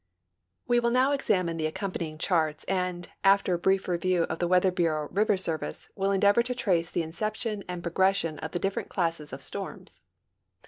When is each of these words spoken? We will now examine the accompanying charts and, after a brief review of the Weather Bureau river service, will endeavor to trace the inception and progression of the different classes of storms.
We 0.67 0.79
will 0.79 0.89
now 0.89 1.11
examine 1.11 1.57
the 1.57 1.67
accompanying 1.67 2.17
charts 2.17 2.63
and, 2.63 3.07
after 3.23 3.53
a 3.53 3.59
brief 3.59 3.87
review 3.87 4.23
of 4.23 4.39
the 4.39 4.47
Weather 4.47 4.71
Bureau 4.71 5.07
river 5.11 5.37
service, 5.37 5.91
will 5.95 6.11
endeavor 6.11 6.41
to 6.41 6.55
trace 6.55 6.89
the 6.89 7.03
inception 7.03 7.63
and 7.67 7.83
progression 7.83 8.39
of 8.39 8.49
the 8.49 8.57
different 8.57 8.89
classes 8.89 9.31
of 9.31 9.43
storms. 9.43 10.01